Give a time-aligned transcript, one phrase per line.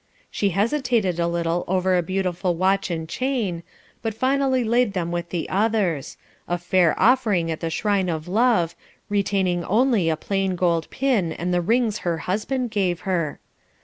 [0.31, 3.61] She hesitated a little over a beautiful watch and chain,
[4.01, 8.75] but finally laid them with the others a fair offering at the shrine of love,
[9.09, 13.39] retaining only a plain gold pin and the rings her husband gave her.